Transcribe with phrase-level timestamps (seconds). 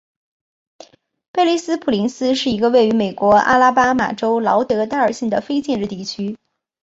[1.31, 6.39] 贝利斯普林斯是一个位于美国阿拉巴马州劳德代尔县的非建制地区。